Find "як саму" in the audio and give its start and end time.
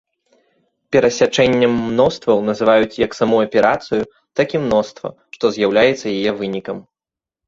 3.05-3.37